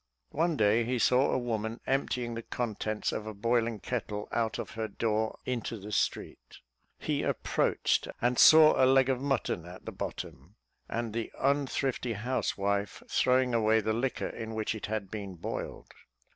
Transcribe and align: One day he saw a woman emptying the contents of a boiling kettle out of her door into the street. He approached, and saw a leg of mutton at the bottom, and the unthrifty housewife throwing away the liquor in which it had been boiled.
One 0.31 0.57
day 0.57 0.83
he 0.83 0.97
saw 0.97 1.29
a 1.29 1.37
woman 1.37 1.79
emptying 1.85 2.33
the 2.33 2.41
contents 2.41 3.11
of 3.11 3.27
a 3.27 3.35
boiling 3.35 3.79
kettle 3.79 4.27
out 4.31 4.57
of 4.57 4.71
her 4.71 4.87
door 4.87 5.37
into 5.45 5.77
the 5.77 5.91
street. 5.91 6.57
He 6.97 7.21
approached, 7.21 8.07
and 8.19 8.39
saw 8.39 8.83
a 8.83 8.87
leg 8.89 9.09
of 9.09 9.21
mutton 9.21 9.63
at 9.67 9.85
the 9.85 9.91
bottom, 9.91 10.55
and 10.89 11.13
the 11.13 11.31
unthrifty 11.39 12.13
housewife 12.13 13.03
throwing 13.07 13.53
away 13.53 13.79
the 13.79 13.93
liquor 13.93 14.29
in 14.29 14.55
which 14.55 14.73
it 14.73 14.87
had 14.87 15.11
been 15.11 15.35
boiled. 15.35 15.91